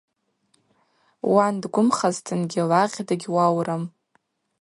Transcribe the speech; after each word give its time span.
Уан 1.33 1.55
дгвымхазтынгьи 1.61 2.67
лагъь 2.69 2.99
дыгьуаурым. 3.07 3.83